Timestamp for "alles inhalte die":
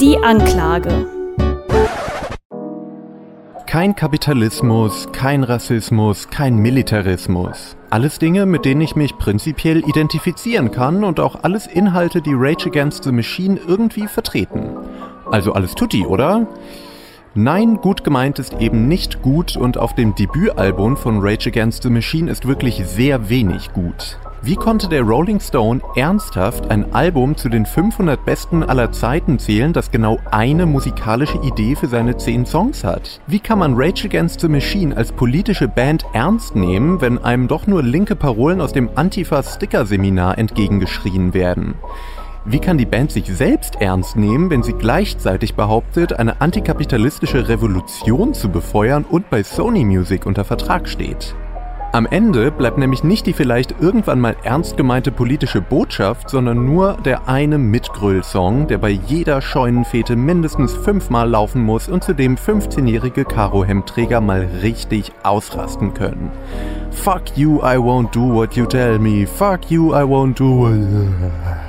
11.44-12.34